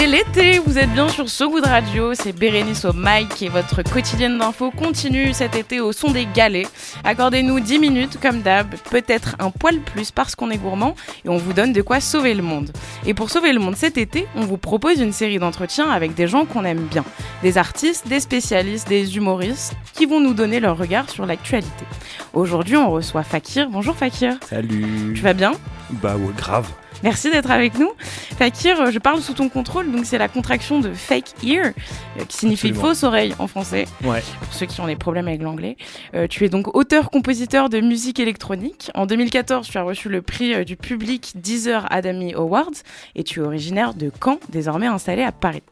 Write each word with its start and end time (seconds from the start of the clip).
C'est 0.00 0.06
l'été, 0.06 0.58
vous 0.60 0.78
êtes 0.78 0.90
bien 0.94 1.10
sur 1.10 1.28
So 1.28 1.50
Good 1.50 1.66
Radio, 1.66 2.14
c'est 2.14 2.32
Bérénice 2.32 2.86
au 2.86 2.94
mic 2.94 3.42
et 3.42 3.50
votre 3.50 3.82
quotidienne 3.82 4.38
d'info 4.38 4.70
continue 4.70 5.34
cet 5.34 5.56
été 5.56 5.78
au 5.78 5.92
son 5.92 6.10
des 6.10 6.24
galets. 6.24 6.66
Accordez-nous 7.04 7.60
10 7.60 7.78
minutes 7.78 8.18
comme 8.18 8.40
d'hab, 8.40 8.74
peut-être 8.90 9.36
un 9.40 9.50
poil 9.50 9.78
plus 9.78 10.10
parce 10.10 10.34
qu'on 10.34 10.50
est 10.50 10.56
gourmand 10.56 10.94
et 11.26 11.28
on 11.28 11.36
vous 11.36 11.52
donne 11.52 11.74
de 11.74 11.82
quoi 11.82 12.00
sauver 12.00 12.32
le 12.32 12.42
monde. 12.42 12.70
Et 13.04 13.12
pour 13.12 13.28
sauver 13.28 13.52
le 13.52 13.60
monde 13.60 13.76
cet 13.76 13.98
été, 13.98 14.26
on 14.36 14.40
vous 14.40 14.56
propose 14.56 15.00
une 15.00 15.12
série 15.12 15.38
d'entretiens 15.38 15.90
avec 15.90 16.14
des 16.14 16.26
gens 16.26 16.46
qu'on 16.46 16.64
aime 16.64 16.86
bien, 16.86 17.04
des 17.42 17.58
artistes, 17.58 18.08
des 18.08 18.20
spécialistes, 18.20 18.88
des 18.88 19.18
humoristes 19.18 19.74
qui 19.92 20.06
vont 20.06 20.20
nous 20.20 20.32
donner 20.32 20.60
leur 20.60 20.78
regard 20.78 21.10
sur 21.10 21.26
l'actualité. 21.26 21.84
Aujourd'hui, 22.32 22.78
on 22.78 22.90
reçoit 22.90 23.22
Fakir. 23.22 23.68
Bonjour 23.68 23.94
Fakir. 23.94 24.38
Salut. 24.48 25.12
Tu 25.14 25.20
vas 25.20 25.34
bien? 25.34 25.52
Bah 25.90 26.16
ouais, 26.16 26.32
grave. 26.38 26.70
Merci 27.02 27.30
d'être 27.30 27.50
avec 27.50 27.78
nous. 27.78 27.90
Fakir, 28.40 28.80
euh, 28.80 28.90
je 28.90 28.98
parle 28.98 29.20
sous 29.20 29.34
ton 29.34 29.50
contrôle, 29.50 29.92
donc 29.92 30.06
c'est 30.06 30.16
la 30.16 30.26
contraction 30.26 30.80
de 30.80 30.94
fake 30.94 31.44
ear, 31.44 31.66
euh, 31.66 32.24
qui 32.26 32.38
signifie 32.38 32.68
Absolument. 32.68 32.88
fausse 32.88 33.02
oreille 33.02 33.34
en 33.38 33.46
français, 33.46 33.84
Ouais. 34.02 34.22
pour 34.40 34.54
ceux 34.54 34.64
qui 34.64 34.80
ont 34.80 34.86
des 34.86 34.96
problèmes 34.96 35.28
avec 35.28 35.42
l'anglais. 35.42 35.76
Euh, 36.14 36.26
tu 36.26 36.46
es 36.46 36.48
donc 36.48 36.74
auteur-compositeur 36.74 37.68
de 37.68 37.80
musique 37.82 38.18
électronique. 38.18 38.90
En 38.94 39.04
2014, 39.04 39.68
tu 39.68 39.76
as 39.76 39.82
reçu 39.82 40.08
le 40.08 40.22
prix 40.22 40.64
du 40.64 40.76
public 40.78 41.32
Deezer 41.34 41.86
Adami 41.92 42.32
Awards, 42.32 42.70
et 43.14 43.24
tu 43.24 43.40
es 43.40 43.42
originaire 43.42 43.92
de 43.92 44.10
Caen, 44.24 44.38
désormais 44.48 44.86
installé 44.86 45.22
à 45.22 45.32
Paris. 45.32 45.62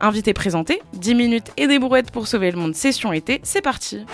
Invité 0.00 0.34
présenté, 0.34 0.80
10 0.92 1.16
minutes 1.16 1.50
et 1.56 1.66
des 1.66 1.80
brouettes 1.80 2.12
pour 2.12 2.28
sauver 2.28 2.52
le 2.52 2.58
monde, 2.58 2.76
session 2.76 3.12
été, 3.12 3.40
c'est 3.42 3.60
parti 3.60 4.06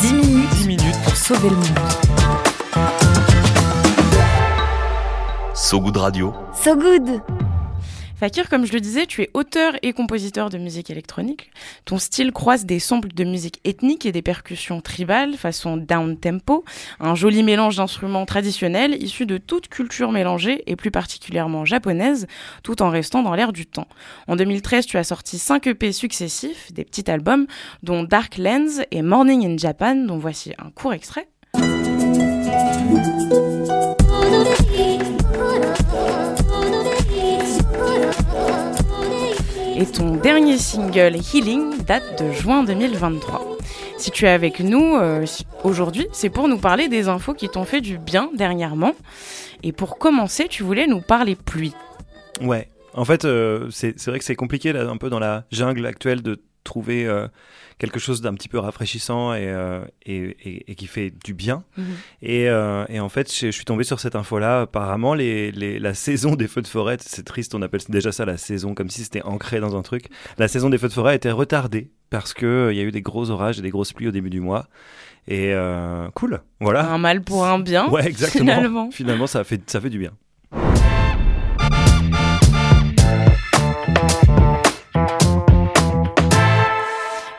10 0.00 0.12
minutes, 0.12 0.48
10 0.52 0.66
minutes. 0.68 1.02
pour 1.02 1.16
sauver 1.16 1.50
le 1.50 1.56
monde. 1.56 2.17
So 5.70 5.82
Good 5.82 5.98
Radio. 5.98 6.32
So 6.54 6.74
Good 6.76 7.20
Fakir, 8.16 8.48
comme 8.48 8.64
je 8.64 8.72
le 8.72 8.80
disais, 8.80 9.04
tu 9.04 9.20
es 9.20 9.30
auteur 9.34 9.74
et 9.82 9.92
compositeur 9.92 10.48
de 10.48 10.56
musique 10.56 10.88
électronique. 10.88 11.50
Ton 11.84 11.98
style 11.98 12.32
croise 12.32 12.64
des 12.64 12.78
samples 12.78 13.12
de 13.12 13.22
musique 13.22 13.60
ethnique 13.66 14.06
et 14.06 14.12
des 14.12 14.22
percussions 14.22 14.80
tribales 14.80 15.34
façon 15.34 15.76
down 15.76 16.16
tempo, 16.16 16.64
un 17.00 17.14
joli 17.14 17.42
mélange 17.42 17.76
d'instruments 17.76 18.24
traditionnels 18.24 18.96
issus 19.02 19.26
de 19.26 19.36
toute 19.36 19.68
culture 19.68 20.10
mélangée 20.10 20.62
et 20.66 20.74
plus 20.74 20.90
particulièrement 20.90 21.66
japonaise, 21.66 22.28
tout 22.62 22.80
en 22.80 22.88
restant 22.88 23.22
dans 23.22 23.34
l'air 23.34 23.52
du 23.52 23.66
temps. 23.66 23.88
En 24.26 24.36
2013, 24.36 24.86
tu 24.86 24.96
as 24.96 25.04
sorti 25.04 25.36
5 25.36 25.66
EP 25.66 25.92
successifs, 25.92 26.72
des 26.72 26.86
petits 26.86 27.10
albums, 27.10 27.46
dont 27.82 28.04
Dark 28.04 28.38
Lens 28.38 28.80
et 28.90 29.02
Morning 29.02 29.44
in 29.46 29.58
Japan, 29.58 29.96
dont 29.96 30.16
voici 30.16 30.54
un 30.56 30.70
court 30.70 30.94
extrait. 30.94 31.28
Et 39.80 39.86
ton 39.86 40.16
dernier 40.16 40.58
single, 40.58 41.14
Healing, 41.14 41.84
date 41.84 42.20
de 42.20 42.32
juin 42.32 42.64
2023. 42.64 43.58
Si 43.96 44.10
tu 44.10 44.24
es 44.24 44.28
avec 44.28 44.58
nous 44.58 44.96
euh, 44.96 45.24
aujourd'hui, 45.62 46.08
c'est 46.10 46.30
pour 46.30 46.48
nous 46.48 46.58
parler 46.58 46.88
des 46.88 47.06
infos 47.06 47.32
qui 47.32 47.48
t'ont 47.48 47.64
fait 47.64 47.80
du 47.80 47.96
bien 47.96 48.28
dernièrement. 48.34 48.96
Et 49.62 49.70
pour 49.70 49.98
commencer, 49.98 50.48
tu 50.48 50.64
voulais 50.64 50.88
nous 50.88 51.00
parler 51.00 51.36
pluie. 51.36 51.74
Ouais. 52.40 52.68
En 52.92 53.04
fait, 53.04 53.24
euh, 53.24 53.68
c'est 53.70 54.04
vrai 54.06 54.18
que 54.18 54.24
c'est 54.24 54.34
compliqué 54.34 54.70
un 54.70 54.96
peu 54.96 55.10
dans 55.10 55.20
la 55.20 55.44
jungle 55.52 55.86
actuelle 55.86 56.22
de 56.22 56.40
trouver 56.68 57.06
euh, 57.06 57.26
quelque 57.78 57.98
chose 57.98 58.20
d'un 58.20 58.34
petit 58.34 58.48
peu 58.48 58.58
rafraîchissant 58.58 59.34
et, 59.34 59.46
euh, 59.48 59.80
et, 60.06 60.36
et- 60.48 60.70
et 60.70 60.74
qui 60.76 60.86
fait 60.86 61.12
du 61.24 61.34
bien. 61.34 61.64
Et, 62.22 62.48
euh, 62.48 62.84
et 62.88 63.00
en 63.00 63.08
fait, 63.08 63.32
je, 63.32 63.46
je 63.46 63.50
suis 63.50 63.64
tombé 63.64 63.82
sur 63.84 63.98
cette 64.00 64.14
info-là. 64.14 64.62
Apparemment, 64.62 65.14
les, 65.14 65.50
les- 65.52 65.78
la 65.78 65.94
saison 65.94 66.34
des 66.36 66.46
feux 66.48 66.62
de 66.62 66.66
forêt, 66.68 66.96
c'est 67.00 67.24
triste, 67.24 67.54
on 67.54 67.62
appelle 67.62 67.80
déjà 67.88 68.12
ça 68.12 68.24
la 68.24 68.36
saison, 68.36 68.74
comme 68.74 68.90
si 68.90 69.02
c'était 69.04 69.22
ancré 69.22 69.60
dans 69.60 69.76
un 69.76 69.82
truc. 69.82 70.06
La 70.38 70.46
saison 70.48 70.70
des 70.70 70.78
feux 70.78 70.88
de 70.88 70.92
forêt 70.92 71.12
a 71.12 71.16
été 71.16 71.30
retardée 71.30 71.90
parce 72.10 72.32
que 72.34 72.46
euh, 72.46 72.72
il 72.72 72.78
y 72.78 72.80
a 72.80 72.84
eu 72.84 72.90
des 72.92 73.02
gros 73.02 73.30
orages 73.30 73.58
et 73.58 73.62
des 73.62 73.70
grosses 73.70 73.92
pluies 73.92 74.08
au 74.08 74.12
début 74.12 74.30
du 74.30 74.40
mois. 74.40 74.66
Et 75.30 75.52
cool, 76.14 76.40
voilà. 76.58 76.90
Un 76.90 76.96
mal 76.96 77.22
pour 77.22 77.44
un 77.44 77.58
bien. 77.58 77.88
Ouais, 77.90 78.06
exactement. 78.06 78.44
finalement. 78.54 78.90
Finalement, 78.90 79.26
ça 79.26 79.44
fait, 79.44 79.60
ça 79.70 79.78
fait 79.78 79.90
du 79.90 79.98
bien. 79.98 80.12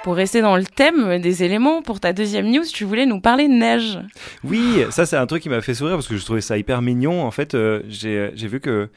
Pour 0.04 0.16
rester 0.16 0.42
dans 0.42 0.56
le 0.56 0.64
thème 0.64 1.20
des 1.20 1.44
éléments, 1.44 1.82
pour 1.82 2.00
ta 2.00 2.14
deuxième 2.14 2.50
news, 2.50 2.64
tu 2.74 2.86
voulais 2.86 3.06
nous 3.06 3.20
parler 3.20 3.48
de 3.50 3.54
neige. 3.54 4.00
Oui, 4.46 4.84
ça 4.92 5.06
c'est 5.06 5.18
un 5.18 5.26
truc 5.28 5.44
qui 5.44 5.50
m'a 5.50 5.62
fait 5.62 5.74
sourire 5.74 5.96
parce 5.96 6.08
que 6.08 6.16
je 6.16 6.24
trouvais 6.24 6.40
ça 6.42 6.58
hyper 6.58 6.82
mignon. 6.82 7.24
En 7.24 7.32
fait, 7.32 7.54
euh, 7.54 7.82
j'ai 7.90 8.32
j'ai 8.34 8.48
vu 8.48 8.62
que 8.62 8.90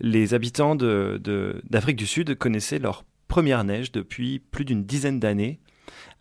les 0.00 0.34
habitants 0.34 0.74
de- 0.74 1.20
de- 1.22 1.62
d'Afrique 1.70 1.96
du 1.96 2.06
Sud 2.06 2.34
connaissaient 2.36 2.80
leur 2.80 3.04
première 3.28 3.62
neige 3.62 3.92
depuis 3.92 4.40
plus 4.50 4.64
d'une 4.64 4.84
dizaine 4.84 5.20
d'années. 5.20 5.60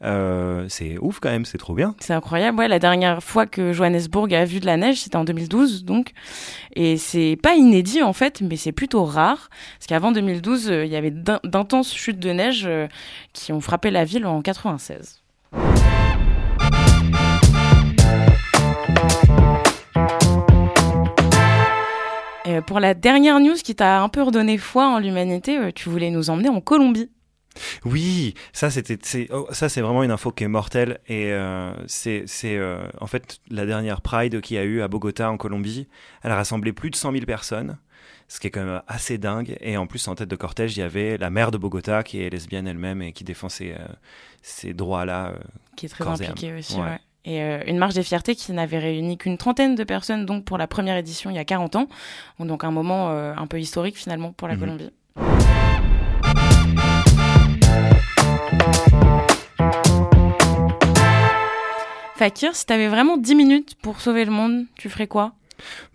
Euh, 0.03 0.65
c'est 0.69 0.97
ouf 0.99 1.19
quand 1.19 1.29
même, 1.29 1.45
c'est 1.45 1.57
trop 1.57 1.73
bien. 1.73 1.95
C'est 1.99 2.13
incroyable. 2.13 2.59
Ouais, 2.59 2.67
la 2.67 2.77
dernière 2.79 3.23
fois 3.23 3.45
que 3.47 3.73
Johannesburg 3.73 4.31
a 4.33 4.45
vu 4.45 4.59
de 4.59 4.65
la 4.67 4.77
neige, 4.77 5.01
c'était 5.01 5.15
en 5.15 5.23
2012, 5.23 5.85
donc. 5.85 6.11
Et 6.75 6.97
c'est 6.97 7.37
pas 7.41 7.55
inédit 7.55 8.03
en 8.03 8.13
fait, 8.13 8.41
mais 8.41 8.57
c'est 8.57 8.71
plutôt 8.71 9.05
rare. 9.05 9.49
Parce 9.79 9.87
qu'avant 9.87 10.11
2012, 10.11 10.69
euh, 10.69 10.85
il 10.85 10.91
y 10.91 10.95
avait 10.95 11.11
d'in- 11.11 11.39
d'intenses 11.43 11.93
chutes 11.95 12.19
de 12.19 12.29
neige 12.31 12.65
euh, 12.67 12.87
qui 13.33 13.51
ont 13.53 13.61
frappé 13.61 13.89
la 13.89 14.03
ville 14.05 14.25
en 14.27 14.41
96. 14.41 15.23
Et 22.45 22.61
pour 22.61 22.79
la 22.79 22.93
dernière 22.93 23.39
news 23.41 23.55
qui 23.61 23.75
t'a 23.75 24.01
un 24.01 24.07
peu 24.09 24.21
redonné 24.21 24.57
foi 24.57 24.87
en 24.87 24.99
l'humanité, 24.99 25.73
tu 25.73 25.89
voulais 25.89 26.11
nous 26.11 26.29
emmener 26.29 26.47
en 26.49 26.61
Colombie. 26.61 27.09
Oui, 27.85 28.33
ça 28.53 28.69
c'était, 28.69 28.97
c'est- 29.01 29.27
oh, 29.31 29.47
ça 29.51 29.69
c'est 29.69 29.81
vraiment 29.81 30.03
une 30.03 30.11
info 30.11 30.31
qui 30.31 30.43
est 30.43 30.47
mortelle 30.47 30.99
et 31.07 31.31
euh, 31.31 31.71
c'est, 31.87 32.25
euh, 32.45 32.87
en 32.99 33.07
fait 33.07 33.39
la 33.49 33.65
dernière 33.65 34.01
Pride 34.01 34.41
qu'il 34.41 34.55
y 34.57 34.59
a 34.59 34.63
eu 34.63 34.81
à 34.81 34.87
Bogota 34.87 35.29
en 35.31 35.37
Colombie, 35.37 35.87
elle 36.23 36.31
a 36.31 36.35
rassemblé 36.35 36.73
plus 36.73 36.89
de 36.89 36.95
100 36.95 37.11
000 37.11 37.25
personnes, 37.25 37.77
ce 38.27 38.39
qui 38.39 38.47
est 38.47 38.51
quand 38.51 38.63
même 38.63 38.81
assez 38.87 39.17
dingue. 39.17 39.57
Et 39.61 39.77
en 39.77 39.87
plus 39.87 40.07
en 40.07 40.15
tête 40.15 40.29
de 40.29 40.35
cortège 40.35 40.75
il 40.77 40.81
y 40.81 40.83
avait 40.83 41.17
la 41.17 41.29
maire 41.29 41.51
de 41.51 41.57
Bogota 41.57 42.03
qui 42.03 42.21
est 42.21 42.29
lesbienne 42.29 42.67
elle-même 42.67 43.01
et 43.01 43.11
qui 43.13 43.23
défend 43.23 43.49
ces, 43.49 43.71
euh, 43.71 43.77
ces 44.41 44.73
droits-là. 44.73 45.27
euh. 45.29 45.37
qui 45.75 45.85
est 45.85 45.89
très 45.89 46.03
Corps 46.03 46.21
et 46.21 46.25
âme. 46.25 46.31
impliqué 46.31 46.53
aussi. 46.57 46.75
Ouais. 46.75 46.81
ouais. 46.81 46.99
Et 47.25 47.41
euh, 47.41 47.61
une 47.67 47.77
marche 47.77 47.93
des 47.93 48.03
fiertés 48.03 48.35
qui 48.35 48.53
n'avait 48.53 48.79
réuni 48.79 49.17
qu'une 49.17 49.37
trentaine 49.37 49.75
de 49.75 49.83
personnes 49.83 50.25
donc 50.25 50.45
pour 50.45 50.57
la 50.57 50.65
première 50.67 50.95
édition 50.95 51.29
il 51.29 51.35
y 51.35 51.39
a 51.39 51.43
40 51.45 51.75
ans. 51.75 51.87
Donc 52.39 52.63
un 52.63 52.71
moment 52.71 53.09
euh, 53.11 53.33
un 53.35 53.47
peu 53.47 53.59
historique 53.59 53.97
finalement 53.97 54.31
pour 54.31 54.47
la 54.47 54.53
Mhm. 54.55 54.59
Colombie. 54.61 54.89
Fakir, 62.17 62.55
si 62.55 62.65
t'avais 62.65 62.87
vraiment 62.87 63.17
10 63.17 63.35
minutes 63.35 63.75
pour 63.81 64.01
sauver 64.01 64.25
le 64.25 64.31
monde, 64.31 64.65
tu 64.75 64.89
ferais 64.89 65.07
quoi? 65.07 65.33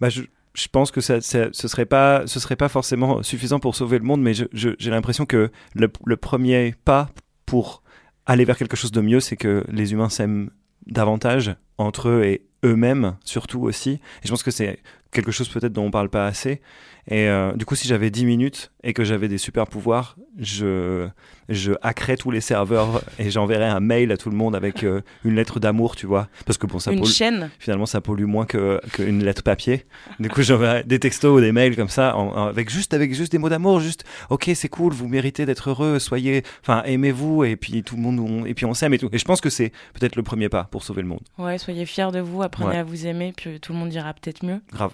Bah, 0.01 0.09
je, 0.09 0.23
je 0.55 0.69
pense 0.69 0.91
que 0.91 1.01
ça, 1.01 1.21
ce 1.21 1.51
serait 1.53 1.87
pas, 1.87 2.27
ce 2.27 2.39
serait 2.39 2.57
pas 2.57 2.69
forcément 2.69 3.23
suffisant 3.23 3.59
pour 3.59 3.75
sauver 3.75 3.99
le 3.99 4.05
monde, 4.05 4.23
mais 4.23 4.33
j'ai 4.33 4.91
l'impression 4.91 5.27
que 5.27 5.51
le, 5.75 5.91
le 6.05 6.17
premier 6.17 6.75
pas 6.85 7.11
pour 7.45 7.83
aller 8.25 8.45
vers 8.45 8.57
quelque 8.57 8.77
chose 8.77 8.93
de 8.93 9.01
mieux, 9.01 9.21
c'est 9.21 9.37
que 9.37 9.65
les 9.69 9.93
humains 9.93 10.09
s'aiment 10.09 10.51
davantage 10.87 11.57
entre 11.83 12.09
eux 12.09 12.25
et 12.25 12.43
eux-mêmes, 12.65 13.17
surtout 13.25 13.63
aussi. 13.63 13.91
Et 13.93 14.01
je 14.27 14.31
pense 14.31 14.43
que 14.43 14.51
c'est 14.51 14.79
quelque 15.11 15.31
chose 15.33 15.49
peut-être 15.49 15.73
dont 15.73 15.85
on 15.85 15.91
parle 15.91 16.09
pas 16.09 16.27
assez. 16.27 16.61
Et 17.09 17.27
euh, 17.29 17.53
du 17.55 17.65
coup, 17.67 17.75
si 17.75 17.89
j'avais 17.89 18.11
10 18.11 18.25
minutes 18.25 18.71
et 18.85 18.93
que 18.93 19.03
j'avais 19.03 19.27
des 19.27 19.37
super 19.37 19.67
pouvoirs, 19.67 20.17
je, 20.39 21.09
je 21.49 21.73
hackerais 21.83 22.17
tous 22.17 22.31
les 22.31 22.41
serveurs 22.41 23.03
et 23.19 23.29
j'enverrais 23.29 23.67
un 23.67 23.81
mail 23.81 24.13
à 24.13 24.17
tout 24.17 24.31
le 24.31 24.37
monde 24.37 24.55
avec 24.55 24.85
euh, 24.85 25.01
une 25.25 25.35
lettre 25.35 25.59
d'amour, 25.59 25.97
tu 25.97 26.07
vois. 26.07 26.29
Parce 26.47 26.59
que 26.59 26.67
bon, 26.69 26.79
ça 26.79 26.93
Une 26.93 27.01
pollue- 27.01 27.11
chaîne 27.13 27.51
finalement 27.59 27.87
ça 27.87 28.01
pollue 28.01 28.25
moins 28.25 28.47
que 28.47 28.81
qu'une 28.93 29.25
lettre 29.25 29.43
papier. 29.43 29.85
Du 30.21 30.29
coup, 30.31 30.43
j'enverrai 30.43 30.85
des 30.85 31.01
textos 31.01 31.37
ou 31.37 31.41
des 31.41 31.51
mails 31.51 31.75
comme 31.75 31.89
ça 31.89 32.17
en- 32.17 32.29
en- 32.37 32.47
avec 32.47 32.71
juste 32.71 32.95
avec 32.95 33.13
juste 33.13 33.33
des 33.33 33.39
mots 33.39 33.49
d'amour, 33.49 33.81
juste 33.81 34.05
OK, 34.31 34.49
c'est 34.55 34.69
cool, 34.69 34.93
vous 34.93 35.09
méritez 35.09 35.45
d'être 35.45 35.71
heureux, 35.71 35.99
soyez 35.99 36.45
enfin 36.63 36.85
aimez-vous 36.85 37.43
et 37.43 37.57
puis 37.57 37.83
tout 37.83 37.97
le 37.97 38.03
monde 38.03 38.21
on- 38.21 38.45
et 38.47 38.55
puis 38.55 38.65
on 38.65 38.75
s'aime 38.75 38.95
et 38.95 38.99
tout. 38.99 39.09
Et 39.13 39.19
je 39.19 39.25
pense 39.25 39.41
que 39.41 39.51
c'est 39.51 39.73
peut-être 39.95 40.15
le 40.15 40.23
premier 40.23 40.49
pas 40.49 40.69
pour 40.71 40.85
sauver 40.85 41.03
le 41.03 41.09
monde. 41.09 41.21
Ouais, 41.37 41.59
soyez 41.59 41.72
soyez 41.73 41.87
fiers 41.87 42.11
de 42.13 42.21
vous, 42.21 42.43
apprenez 42.43 42.71
Ouais. 42.71 42.77
à 42.79 42.85
vous 42.85 43.07
aimer, 43.07 43.33
puis 43.37 43.59
tout 43.61 43.73
le 43.73 43.79
monde 43.79 43.93
ira 43.93 44.13
peut-être 44.13 44.45
mieux. 44.45 44.61
Grave. 44.73 44.93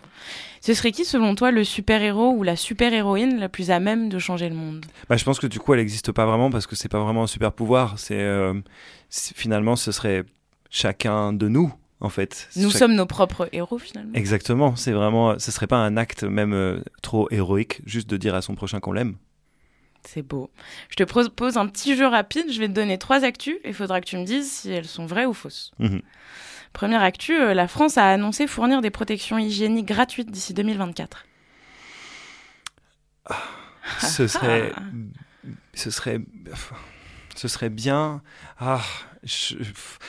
Ce 0.61 0.75
serait 0.75 0.93
qui, 0.93 1.05
selon 1.05 1.35
toi, 1.35 1.51
le 1.51 1.65
super-héros 1.65 2.33
ou 2.33 2.43
la 2.43 2.57
super-héroïne 2.57 3.39
la 3.39 3.49
plus 3.49 3.71
à 3.71 3.81
même 3.81 4.09
de 4.09 4.19
changer 4.19 4.49
le 4.49 4.55
monde? 4.55 4.87
Bah, 5.09 5.17
je 5.17 5.25
pense 5.25 5.39
que 5.41 5.47
du 5.47 5.59
coup, 5.59 5.75
elle 5.75 5.81
n'existe 5.81 6.13
pas 6.13 6.27
vraiment 6.27 6.51
parce 6.51 6.67
que 6.67 6.77
c'est 6.77 6.89
pas 6.89 7.01
vraiment 7.01 7.25
un 7.25 7.27
super 7.27 7.53
pouvoir. 7.53 7.99
C'est 7.99 8.19
euh, 8.21 8.55
finalement, 9.11 9.77
ce 9.77 9.91
serait 9.93 10.25
chacun 10.71 11.33
de 11.33 11.49
nous, 11.49 11.73
en 12.01 12.09
fait. 12.09 12.49
Nous 12.57 12.71
Chaque- 12.71 12.79
sommes 12.79 12.95
nos 12.95 13.07
propres 13.07 13.49
héros, 13.53 13.79
finalement. 13.79 14.13
Exactement. 14.15 14.77
C'est 14.77 14.93
vraiment, 14.93 15.39
ce 15.39 15.51
serait 15.51 15.67
pas 15.67 15.79
un 15.79 15.97
acte 15.97 16.23
même 16.25 16.53
euh, 16.53 16.81
trop 17.03 17.29
héroïque, 17.31 17.81
juste 17.87 18.09
de 18.09 18.17
dire 18.17 18.35
à 18.35 18.43
son 18.43 18.55
prochain 18.55 18.79
qu'on 18.81 18.93
l'aime. 18.93 19.17
C'est 20.07 20.23
beau. 20.23 20.49
Je 20.91 20.97
te 20.97 21.03
propose 21.03 21.57
un 21.57 21.67
petit 21.67 21.97
jeu 21.97 22.07
rapide. 22.07 22.47
Je 22.51 22.59
vais 22.61 22.69
te 22.69 22.73
donner 22.73 22.99
trois 22.99 23.25
actus 23.25 23.57
il 23.65 23.75
faudra 23.75 24.01
que 24.01 24.07
tu 24.07 24.17
me 24.17 24.25
dises 24.25 24.51
si 24.51 24.71
elles 24.71 24.87
sont 24.87 25.07
vraies 25.07 25.27
ou 25.27 25.35
fausses. 25.35 25.73
Mhm. 25.81 26.01
Première 26.73 27.03
actu, 27.03 27.35
euh, 27.41 27.55
la 27.55 27.67
France 27.69 27.99
a 27.99 28.09
annoncé 28.11 28.47
fournir 28.47 28.81
des 28.82 28.91
protections 28.91 29.38
hygiéniques 29.38 29.87
gratuites 29.87 30.31
d'ici 30.31 30.55
2024. 30.55 31.25
Ce 34.00 34.26
serait, 34.26 34.73
ce 35.75 35.91
serait, 35.91 36.20
ce 37.35 37.49
serait 37.49 37.70
bien. 37.70 38.23
Ah, 38.59 38.81
je- 39.25 39.56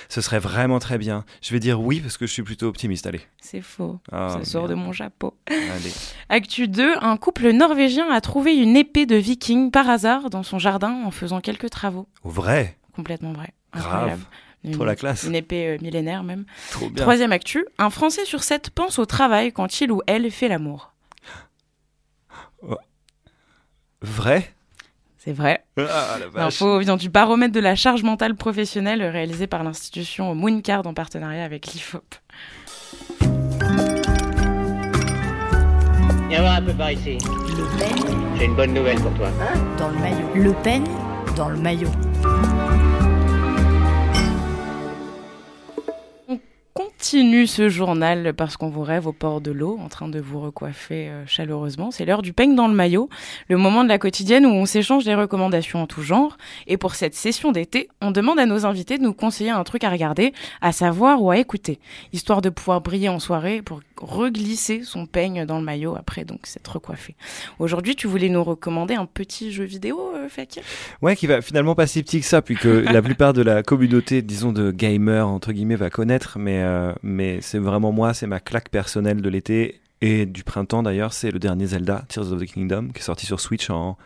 ce 0.09 0.21
serait 0.21 0.39
vraiment 0.39 0.79
très 0.79 0.97
bien. 0.97 1.25
Je 1.41 1.51
vais 1.53 1.59
dire 1.59 1.79
oui 1.81 1.99
parce 2.01 2.17
que 2.17 2.27
je 2.27 2.31
suis 2.33 2.43
plutôt 2.43 2.67
optimiste. 2.67 3.07
Allez. 3.07 3.21
C'est 3.41 3.61
faux. 3.61 3.99
Ah, 4.11 4.29
Ça 4.37 4.45
sort 4.45 4.67
de 4.67 4.75
mon 4.75 4.91
chapeau. 4.91 5.35
Allez. 5.47 5.91
Actu 6.29 6.67
2, 6.67 6.95
un 7.01 7.17
couple 7.17 7.51
norvégien 7.51 8.09
a 8.11 8.21
trouvé 8.21 8.55
une 8.55 8.75
épée 8.77 9.05
de 9.05 9.15
viking 9.15 9.71
par 9.71 9.89
hasard 9.89 10.29
dans 10.29 10.43
son 10.43 10.59
jardin 10.59 11.01
en 11.05 11.11
faisant 11.11 11.41
quelques 11.41 11.69
travaux. 11.69 12.07
Au 12.23 12.29
vrai. 12.29 12.77
Complètement 12.93 13.33
vrai. 13.33 13.53
Grave. 13.73 13.85
Incroyable. 13.93 14.23
Une, 14.63 14.71
Trop 14.73 14.83
la 14.85 14.95
classe. 14.95 15.23
une 15.23 15.35
épée 15.35 15.67
euh, 15.67 15.77
millénaire 15.81 16.23
même. 16.23 16.45
Trop 16.71 16.89
bien. 16.89 17.01
Troisième 17.03 17.31
actu, 17.31 17.65
un 17.77 17.89
Français 17.89 18.25
sur 18.25 18.43
sept 18.43 18.69
pense 18.71 18.99
au 18.99 19.05
travail 19.05 19.53
quand 19.53 19.79
il 19.81 19.91
ou 19.91 20.01
elle 20.05 20.29
fait 20.31 20.47
l'amour. 20.49 20.93
Vrai? 24.01 24.53
C'est 25.17 25.33
vrai. 25.33 25.63
Ah. 25.77 26.17
L'info 26.35 26.79
vient 26.79 26.95
du 26.95 27.09
baromètre 27.09 27.53
de 27.53 27.59
la 27.59 27.75
charge 27.75 28.03
mentale 28.03 28.35
professionnelle 28.35 29.03
réalisé 29.03 29.47
par 29.47 29.63
l'institution 29.63 30.33
Mooncard 30.35 30.87
en 30.87 30.93
partenariat 30.93 31.43
avec 31.43 31.67
l'IFOP. 31.67 32.15
Viens 36.29 36.41
voir 36.41 36.55
un 36.57 36.61
peu 36.61 36.73
par 36.73 36.91
ici. 36.91 37.17
Le 37.17 37.77
peigne 37.79 38.37
J'ai 38.37 38.45
une 38.45 38.55
bonne 38.55 38.73
nouvelle 38.73 38.99
pour 39.01 39.13
toi. 39.15 39.29
dans 39.77 39.89
le 39.89 39.97
maillot. 39.99 40.29
Le 40.35 40.53
peigne 40.63 40.87
dans 41.35 41.49
le 41.49 41.57
maillot. 41.57 41.91
Continue 47.09 47.47
ce 47.47 47.69
journal 47.69 48.35
parce 48.35 48.55
qu'on 48.55 48.69
vous 48.69 48.83
rêve 48.83 49.07
au 49.07 49.13
port 49.13 49.41
de 49.41 49.49
l'eau, 49.49 49.79
en 49.83 49.89
train 49.89 50.07
de 50.07 50.19
vous 50.19 50.39
recoiffer 50.39 51.09
euh, 51.09 51.23
chaleureusement. 51.25 51.89
C'est 51.89 52.05
l'heure 52.05 52.21
du 52.21 52.33
peigne 52.33 52.53
dans 52.53 52.67
le 52.67 52.75
maillot, 52.75 53.09
le 53.47 53.57
moment 53.57 53.83
de 53.83 53.89
la 53.89 53.97
quotidienne 53.97 54.45
où 54.45 54.49
on 54.49 54.67
s'échange 54.67 55.05
des 55.05 55.15
recommandations 55.15 55.81
en 55.81 55.87
tout 55.87 56.03
genre. 56.03 56.37
Et 56.67 56.77
pour 56.77 56.93
cette 56.93 57.15
session 57.15 57.51
d'été, 57.51 57.89
on 57.99 58.11
demande 58.11 58.37
à 58.37 58.45
nos 58.45 58.67
invités 58.67 58.99
de 58.99 59.03
nous 59.03 59.13
conseiller 59.13 59.49
un 59.49 59.63
truc 59.63 59.83
à 59.83 59.89
regarder, 59.89 60.33
à 60.61 60.71
savoir 60.71 61.19
ou 61.23 61.31
à 61.31 61.39
écouter, 61.39 61.79
histoire 62.13 62.43
de 62.43 62.49
pouvoir 62.49 62.81
briller 62.81 63.09
en 63.09 63.17
soirée 63.17 63.63
pour 63.63 63.81
reglisser 63.97 64.83
son 64.83 65.07
peigne 65.07 65.45
dans 65.45 65.57
le 65.57 65.65
maillot 65.65 65.95
après 65.97 66.25
donc 66.25 66.45
s'être 66.45 66.73
recoiffé. 66.73 67.15
Aujourd'hui, 67.57 67.95
tu 67.95 68.05
voulais 68.05 68.29
nous 68.29 68.43
recommander 68.43 68.93
un 68.93 69.07
petit 69.07 69.51
jeu 69.51 69.63
vidéo, 69.63 70.13
euh, 70.15 70.29
Fakir? 70.29 70.61
Ouais, 71.01 71.15
qui 71.15 71.25
va 71.25 71.41
finalement 71.41 71.73
pas 71.73 71.87
si 71.87 72.03
petit 72.03 72.19
que 72.19 72.25
ça, 72.27 72.43
puis 72.43 72.55
que 72.55 72.67
la 72.93 73.01
plupart 73.01 73.33
de 73.33 73.41
la 73.41 73.63
communauté, 73.63 74.21
disons, 74.21 74.51
de 74.51 74.71
gamers, 74.71 75.27
entre 75.27 75.51
guillemets, 75.51 75.75
va 75.75 75.89
connaître. 75.89 76.37
Mais, 76.37 76.61
euh, 76.61 76.93
mais 77.03 77.41
c'est 77.41 77.59
vraiment 77.59 77.91
moi, 77.91 78.13
c'est 78.13 78.27
ma 78.27 78.39
claque 78.39 78.69
personnelle 78.69 79.21
de 79.21 79.29
l'été 79.29 79.79
et 80.01 80.25
du 80.25 80.43
printemps 80.43 80.83
d'ailleurs. 80.83 81.13
C'est 81.13 81.31
le 81.31 81.39
dernier 81.39 81.67
Zelda, 81.67 82.03
Tears 82.07 82.31
of 82.31 82.41
the 82.41 82.45
Kingdom, 82.45 82.89
qui 82.93 82.99
est 82.99 83.03
sorti 83.03 83.25
sur 83.25 83.39
Switch 83.39 83.69
en 83.69 83.97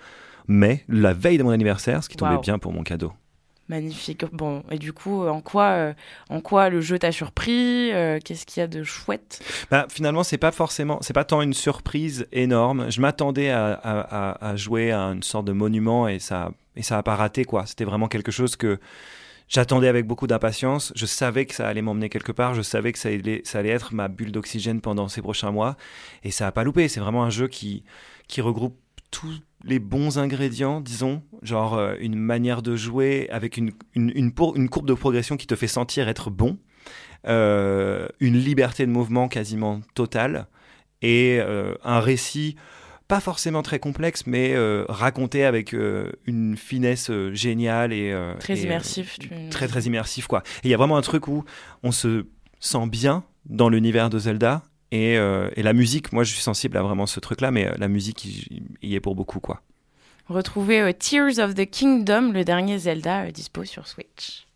mai, 0.47 0.83
la 0.89 1.13
veille 1.13 1.37
de 1.37 1.43
mon 1.43 1.51
anniversaire, 1.51 2.03
ce 2.03 2.09
qui 2.09 2.17
tombait 2.17 2.37
bien 2.41 2.59
pour 2.59 2.73
mon 2.73 2.83
cadeau. 2.83 3.13
Magnifique. 3.69 4.25
Bon, 4.33 4.61
et 4.71 4.77
du 4.77 4.91
coup, 4.91 5.25
en 5.25 5.39
quoi, 5.39 5.63
euh, 5.69 5.93
en 6.29 6.41
quoi 6.41 6.67
le 6.69 6.81
jeu 6.81 6.99
t'a 6.99 7.13
surpris 7.13 7.91
Euh, 7.93 8.19
Qu'est-ce 8.23 8.45
qu'il 8.45 8.59
y 8.59 8.63
a 8.63 8.67
de 8.67 8.83
chouette? 8.83 9.41
Bah, 9.71 9.87
finalement, 9.89 10.23
c'est 10.23 10.37
pas 10.37 10.51
forcément, 10.51 10.97
c'est 11.01 11.13
pas 11.13 11.23
tant 11.23 11.41
une 11.41 11.53
surprise 11.53 12.27
énorme. 12.33 12.91
Je 12.91 12.99
m'attendais 12.99 13.51
à- 13.51 13.71
à 14.41 14.55
jouer 14.57 14.91
à 14.91 14.99
une 15.03 15.23
sorte 15.23 15.45
de 15.45 15.53
monument 15.53 16.09
et 16.09 16.19
ça, 16.19 16.51
et 16.75 16.83
ça 16.83 16.97
a 16.97 17.03
pas 17.03 17.15
raté 17.15 17.45
quoi. 17.45 17.65
C'était 17.65 17.85
vraiment 17.85 18.09
quelque 18.09 18.31
chose 18.33 18.57
que 18.57 18.79
j'attendais 19.53 19.87
avec 19.87 20.07
beaucoup 20.07 20.27
d'impatience. 20.27 20.91
Je 20.95 21.05
savais 21.05 21.45
que 21.45 21.53
ça 21.53 21.67
allait 21.67 21.81
m'emmener 21.81 22.09
quelque 22.09 22.31
part. 22.31 22.55
Je 22.55 22.61
savais 22.61 22.91
que 22.91 22.99
ça 22.99 23.09
allait, 23.09 23.69
être 23.69 23.93
ma 23.93 24.07
bulle 24.07 24.31
d'oxygène 24.31 24.81
pendant 24.81 25.07
ces 25.07 25.21
prochains 25.21 25.51
mois 25.51 25.77
et 26.23 26.31
ça 26.31 26.47
a 26.47 26.51
pas 26.51 26.63
loupé. 26.63 26.87
C'est 26.87 26.99
vraiment 26.99 27.23
un 27.23 27.29
jeu 27.29 27.47
qui, 27.47 27.83
qui 28.27 28.41
regroupe 28.41 28.77
tous 29.11 29.41
les 29.63 29.77
bons 29.79 30.17
ingrédients, 30.17 30.81
disons, 30.81 31.21
genre 31.43 31.75
euh, 31.75 31.95
une 31.99 32.15
manière 32.15 32.63
de 32.63 32.75
jouer 32.75 33.29
avec 33.29 33.57
une, 33.57 33.71
une 33.95 34.33
courbe 34.33 34.87
de 34.87 34.93
progression 34.93 35.37
qui 35.37 35.45
te 35.45 35.55
fait 35.55 35.67
sentir 35.67 36.09
être 36.09 36.31
bon, 36.31 36.57
euh, 37.27 38.07
une 38.19 38.37
liberté 38.37 38.85
de 38.85 38.91
mouvement 38.91 39.29
quasiment 39.29 39.79
totale 39.93 40.47
et 41.01 41.37
euh, 41.39 41.75
un 41.83 41.99
récit 41.99 42.55
pas 43.07 43.19
forcément 43.19 43.61
très 43.61 43.79
complexe, 43.79 44.23
mais 44.25 44.53
euh, 44.55 44.85
raconté 44.89 45.43
avec 45.45 45.73
euh, 45.73 46.11
une 46.25 46.55
finesse 46.57 47.09
euh, 47.09 47.33
géniale 47.33 47.91
et 47.93 48.11
euh, 48.11 48.33
Très 48.39 48.57
et, 48.57 48.61
euh, 48.61 48.65
immersif. 48.65 49.19
tu- 49.19 49.29
très 49.49 49.67
très 49.67 49.81
immersif 49.81 50.27
quoi. 50.27 50.41
Et 50.63 50.67
il 50.67 50.71
y 50.71 50.73
a 50.73 50.77
vraiment 50.77 50.97
un 50.97 51.01
truc 51.01 51.27
où 51.27 51.43
on 51.83 51.91
se 51.91 52.25
sent 52.59 52.87
bien 52.87 53.23
dans 53.45 53.69
l'univers 53.69 54.09
de 54.09 54.17
Zelda 54.19 54.63
et, 54.91 55.17
euh, 55.17 55.49
et 55.55 55.63
la 55.63 55.73
musique. 55.73 56.13
Moi, 56.13 56.23
je 56.23 56.31
suis 56.31 56.41
sensible 56.41 56.77
à 56.77 56.81
vraiment 56.81 57.05
ce 57.05 57.19
truc-là, 57.19 57.51
mais 57.51 57.67
euh, 57.67 57.73
la 57.77 57.87
musique 57.89 58.23
il 58.25 58.63
il 58.81 58.89
y 58.89 58.95
est 58.95 58.99
pour 59.01 59.15
beaucoup 59.15 59.39
quoi. 59.39 59.61
Retrouvez 60.29 60.79
euh, 60.79 60.93
Tears 60.93 61.39
of 61.39 61.53
the 61.55 61.69
Kingdom, 61.69 62.31
le 62.31 62.45
dernier 62.45 62.77
Zelda 62.79 63.23
euh, 63.23 63.31
dispo 63.31 63.65
sur 63.65 63.87
Switch. 63.87 64.47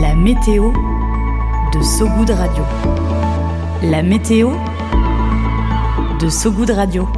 La 0.00 0.14
météo 0.14 0.72
de 1.74 1.82
Sogoud 1.82 2.30
Radio. 2.30 2.64
La 3.82 4.02
météo 4.02 4.50
de 6.20 6.28
Sogoud 6.28 6.70
Radio. 6.70 7.08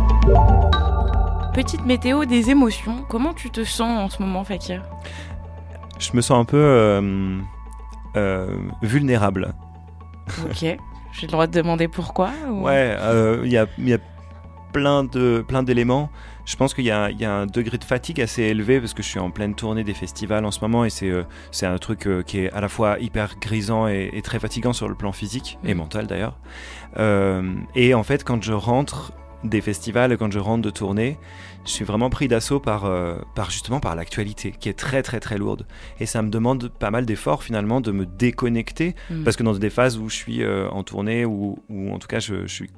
Petite 1.54 1.84
météo 1.84 2.24
des 2.24 2.50
émotions. 2.50 3.04
Comment 3.08 3.34
tu 3.34 3.50
te 3.50 3.64
sens 3.64 3.98
en 3.98 4.08
ce 4.08 4.22
moment, 4.22 4.44
Fakir? 4.44 4.82
Je 5.98 6.10
me 6.14 6.20
sens 6.20 6.40
un 6.40 6.44
peu 6.44 6.56
euh, 6.56 7.38
euh, 8.16 8.56
vulnérable. 8.82 9.54
Ok. 10.44 10.60
J'ai 10.60 11.26
le 11.26 11.32
droit 11.32 11.46
de 11.46 11.52
demander 11.52 11.88
pourquoi 11.88 12.30
ou- 12.48 12.62
Ouais, 12.64 12.96
euh, 12.98 13.42
il 13.44 13.52
y, 13.52 13.58
a, 13.58 13.66
il 13.78 13.88
y 13.88 13.94
a 13.94 13.98
plein 14.72 15.04
de 15.04 15.44
plein 15.46 15.62
d'éléments. 15.62 16.08
Je 16.44 16.56
pense 16.56 16.74
qu'il 16.74 16.84
y, 16.84 16.90
a- 16.90 17.10
il 17.10 17.20
y 17.20 17.24
a 17.24 17.32
un 17.32 17.46
degré 17.46 17.78
de 17.78 17.84
fatigue 17.84 18.20
assez 18.20 18.42
élevé 18.42 18.80
parce 18.80 18.94
que 18.94 19.02
je 19.02 19.08
suis 19.08 19.20
en 19.20 19.30
pleine 19.30 19.54
tournée 19.54 19.84
des 19.84 19.94
festivals 19.94 20.44
en 20.44 20.50
ce 20.50 20.60
moment 20.60 20.84
et 20.84 20.90
c'est 20.90 21.08
euh, 21.10 21.22
un 21.62 21.78
truc 21.78 22.06
euh, 22.06 22.22
qui 22.22 22.38
est 22.40 22.50
à 22.52 22.60
la 22.60 22.68
fois 22.68 22.98
hyper 22.98 23.36
grisant 23.40 23.86
et, 23.86 24.10
et 24.12 24.22
très 24.22 24.40
fatigant 24.40 24.72
sur 24.72 24.88
le 24.88 24.94
plan 24.96 25.12
physique 25.12 25.58
et 25.64 25.72
Mhm. 25.72 25.78
mental 25.78 26.06
d'ailleurs. 26.08 26.38
Euh, 26.98 27.54
et 27.74 27.94
en 27.94 28.02
fait, 28.02 28.24
quand 28.24 28.42
je 28.42 28.52
rentre 28.52 29.12
des 29.44 29.60
festivals, 29.60 30.16
quand 30.18 30.30
je 30.32 30.38
rentre 30.38 30.62
de 30.62 30.70
tournée, 30.70 31.18
je 31.64 31.70
suis 31.70 31.84
vraiment 31.84 32.10
pris 32.10 32.28
d'assaut 32.28 32.60
par, 32.60 32.88
par 33.34 33.50
justement 33.50 33.80
par 33.80 33.94
l'actualité 33.96 34.52
qui 34.52 34.68
est 34.68 34.72
très 34.78 35.02
très 35.02 35.18
très 35.20 35.36
lourde 35.38 35.66
et 36.00 36.06
ça 36.06 36.22
me 36.22 36.28
demande 36.30 36.68
pas 36.68 36.90
mal 36.92 37.06
d'efforts 37.06 37.42
finalement 37.42 37.80
de 37.80 37.90
me 37.92 38.04
déconnecter 38.06 38.94
Mm. 39.10 39.24
parce 39.24 39.36
que 39.36 39.42
dans 39.42 39.52
des 39.54 39.70
phases 39.70 39.98
où 39.98 40.08
je 40.08 40.14
suis 40.16 40.42
en 40.46 40.82
tournée 40.84 41.24
ou, 41.24 41.58
ou 41.68 41.92
en 41.92 41.98
tout 41.98 42.06
cas 42.08 42.20
je, 42.20 42.42
je 42.46 42.52
suis 42.52 42.70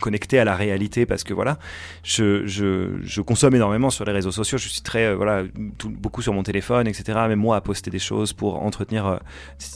connecté 0.00 0.38
à 0.40 0.44
la 0.44 0.56
réalité 0.56 1.06
parce 1.06 1.22
que 1.22 1.32
voilà 1.34 1.58
je, 2.02 2.46
je, 2.46 2.98
je 3.02 3.20
consomme 3.20 3.54
énormément 3.54 3.90
sur 3.90 4.04
les 4.04 4.12
réseaux 4.12 4.32
sociaux 4.32 4.58
je 4.58 4.68
suis 4.68 4.80
très 4.82 5.04
euh, 5.06 5.14
voilà 5.16 5.44
tout- 5.78 5.90
beaucoup 5.90 6.22
sur 6.22 6.32
mon 6.32 6.42
téléphone 6.42 6.88
etc 6.88 7.18
même 7.28 7.38
moi 7.38 7.56
à 7.56 7.60
poster 7.60 7.90
des 7.90 7.98
choses 8.00 8.32
pour 8.32 8.62
entretenir 8.62 9.06
euh, 9.06 9.16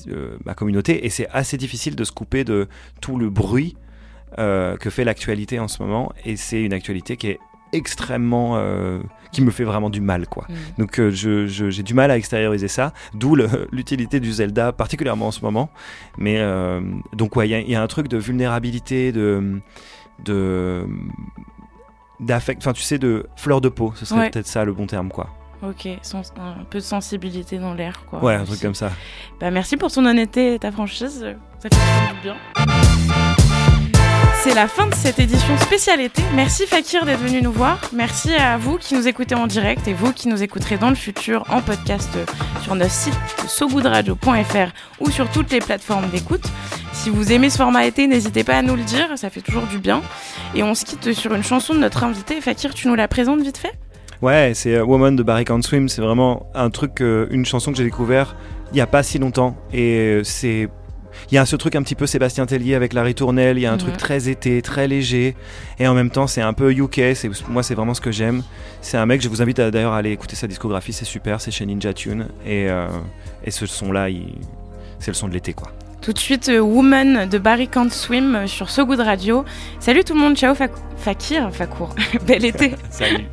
euh, 0.09 0.37
ma 0.45 0.54
communauté 0.54 1.07
et 1.07 1.11
c'est 1.11 1.28
assez 1.31 1.57
difficile 1.57 1.95
de 1.95 2.04
se 2.04 2.12
couper 2.12 2.43
de 2.45 2.66
tout 3.00 3.16
le 3.19 3.31
bruit 3.31 3.76
que 4.37 4.90
fait 4.90 5.04
l'actualité 5.04 5.61
en 5.61 5.69
ce 5.69 5.81
moment 5.81 6.12
et 6.25 6.37
c'est 6.37 6.61
une 6.61 6.73
actualité 6.73 7.16
qui 7.16 7.28
est 7.28 7.38
extrêmement 7.73 8.57
euh, 8.57 9.00
qui 9.33 9.43
me 9.43 9.50
fait 9.50 9.64
vraiment 9.64 9.90
du 9.90 10.00
mal 10.00 10.26
quoi 10.28 10.47
Mm. 10.49 10.54
donc 10.78 10.99
euh, 11.00 11.11
je- 11.11 11.47
j'ai 11.47 11.83
du 11.83 11.93
mal 11.95 12.11
à 12.11 12.16
extérioriser 12.16 12.69
ça, 12.69 12.93
d'où 13.14 13.35
l'utilité 13.73 14.21
du 14.21 14.33
Zelda, 14.33 14.73
particulièrement 14.73 15.28
en 15.28 15.31
ce 15.33 15.40
moment. 15.40 15.71
Mais 16.19 16.37
euh, 16.38 16.81
donc 17.14 17.35
ouais, 17.37 17.49
il 17.49 17.50
y 17.50 17.54
a- 17.54 17.61
il 17.61 17.71
y, 17.71 17.75
a 17.75 17.83
un 17.83 17.87
truc 17.88 18.07
de 18.09 18.16
vulnérabilité, 18.19 19.11
de 19.11 19.61
de 20.25 20.87
d'affect, 22.21 22.62
enfin 22.62 22.73
tu 22.73 22.83
sais, 22.83 22.99
de 22.99 23.26
fleur 23.37 23.61
de 23.61 23.68
peau. 23.68 23.92
Ce 23.97 24.04
serait 24.06 24.21
Ouais. 24.21 24.30
peut-être 24.30 24.47
ça 24.47 24.64
le 24.64 24.73
bon 24.73 24.87
terme 24.87 25.09
quoi. 25.11 25.28
Ok, 25.62 25.88
sens- 26.02 26.33
un 26.38 26.64
peu 26.64 26.78
de 26.78 26.83
sensibilité 26.85 27.59
dans 27.59 27.73
l'air, 27.73 28.04
quoi. 28.11 28.23
Ouais, 28.23 28.35
un 28.35 28.44
truc 28.44 28.61
comme 28.61 28.75
ça. 28.75 28.90
Bah, 29.40 29.50
merci 29.50 29.78
pour 29.78 29.90
ton 29.90 30.04
honnêteté 30.04 30.54
et 30.54 30.59
ta 30.59 30.71
franchise. 30.71 31.25
Ça 31.59 31.68
fait 31.71 32.23
bien. 32.23 32.37
C'est 34.42 34.50
c'est 34.50 34.54
la 34.54 34.68
fin 34.68 34.87
de 34.87 34.94
cette 34.94 35.18
édition 35.18 35.56
spéciale 35.56 36.02
été. 36.02 36.23
Merci 36.35 36.66
Fakir 36.66 37.06
d'être 37.06 37.21
venu 37.21 37.40
nous 37.40 37.52
voir. 37.52 37.78
Merci 37.94 38.35
à 38.35 38.59
vous 38.59 38.76
qui 38.76 38.94
nous 38.94 39.09
écoutez 39.09 39.35
en 39.35 39.47
direct 39.47 39.88
et 39.88 39.94
vous 39.94 40.12
qui 40.12 40.28
nous 40.28 40.42
écouterez 40.42 40.76
dans 40.76 40.90
le 40.90 40.97
futur 40.97 41.44
en 41.49 41.62
podcast 41.62 42.11
sur 42.62 42.75
notre 42.75 42.90
site 42.90 43.18
sogoodradio.fr 43.47 44.68
ou 45.00 45.11
sur 45.11 45.30
toutes 45.30 45.50
les 45.50 45.61
plateformes 45.61 46.11
d'écoute. 46.11 46.44
Si 47.05 47.11
vous 47.11 47.33
aimez 47.33 47.51
ce 47.51 47.59
format 47.59 47.85
été, 47.85 48.07
n'hésitez 48.07 48.45
pas 48.45 48.57
à 48.57 48.63
nous 48.63 48.77
le 48.77 48.83
dire, 48.83 49.09
ça 49.17 49.29
fait 49.29 49.43
toujours 49.43 49.67
du 49.67 49.77
bien. 49.77 50.01
Et 50.55 50.63
on 50.63 50.75
se 50.75 50.87
quitte 50.87 51.13
sur 51.13 51.35
une 51.35 51.43
chanson 51.43 51.75
de 51.75 51.79
notre 51.79 52.03
invité. 52.03 52.41
Fakir, 52.41 52.73
tu 52.73 52.89
nous 52.89 52.95
la 52.95 53.09
présentes 53.09 53.43
vite 53.43 53.59
fait? 53.59 53.75
Ouais, 54.23 54.53
c'est 54.55 54.77
euh, 54.77 54.87
Woman 54.87 55.15
de 55.15 55.23
Barry 55.23 55.45
Can't 55.45 55.61
Swim. 55.61 55.91
C'est 55.91 56.01
vraiment 56.01 56.47
un 56.55 56.71
truc, 56.71 57.03
euh, 57.03 57.27
une 57.31 57.45
chanson 57.45 57.73
que 57.73 57.77
j'ai 57.77 57.85
découvert 57.85 58.35
il 58.73 58.79
y 58.79 58.81
a 58.81 58.87
pas 58.87 59.03
si 59.03 59.19
longtemps. 59.19 59.55
Et 59.71 59.99
euh, 59.99 60.25
c'est 60.25 60.71
il 61.31 61.35
y 61.35 61.37
a 61.37 61.45
ce 61.45 61.57
truc 61.57 61.77
un 61.77 61.83
petit 61.83 61.95
peu 61.95 62.07
Sébastien 62.07 62.47
Tellier 62.47 62.75
avec 62.75 62.95
la 62.95 63.03
ritournelle, 63.03 63.59
il 63.59 63.61
y 63.61 63.67
a 63.67 63.73
un 63.75 63.77
truc 63.77 63.99
très 63.99 64.31
été, 64.31 64.63
très 64.63 64.89
léger, 64.89 65.37
et 65.79 65.87
en 65.87 65.93
même 65.93 66.11
temps 66.11 66.27
c'est 66.27 66.41
un 66.41 66.55
peu 66.55 66.73
UK, 66.73 67.03
moi 67.51 67.63
c'est 67.63 67.75
vraiment 67.75 67.93
ce 67.93 68.01
que 68.01 68.13
j'aime. 68.13 68.43
C'est 68.81 68.97
un 68.97 69.05
mec, 69.05 69.21
je 69.21 69.29
vous 69.29 69.43
invite 69.43 69.59
d'ailleurs 69.59 69.93
à 69.93 69.99
aller 69.99 70.11
écouter 70.11 70.37
sa 70.37 70.49
discographie, 70.49 70.93
c'est 70.95 71.05
super, 71.05 71.41
c'est 71.41 71.53
chez 71.53 71.67
Ninja 71.67 71.93
Tune, 71.93 72.29
et, 72.45 72.67
et 73.45 73.51
ce 73.53 73.65
son-là, 73.65 74.09
c'est 74.99 75.13
le 75.13 75.15
son 75.15 75.29
de 75.29 75.35
l'été 75.35 75.53
quoi. 75.53 75.69
Tout 76.05 76.13
de 76.13 76.19
suite, 76.19 76.51
Woman 76.61 77.27
de 77.31 77.39
Barry 77.39 77.67
Can't 77.67 77.89
Swim 77.89 78.47
sur 78.47 78.69
So 78.69 78.85
Good 78.85 79.01
Radio. 79.01 79.47
Salut 79.81 80.05
tout 80.05 80.13
le 80.13 80.21
monde, 80.21 80.37
ciao 80.37 80.55
Fakir, 80.99 81.51
Fakour, 81.51 81.95
bel 82.27 82.45
été. 82.45 82.75
Salut. 82.91 83.25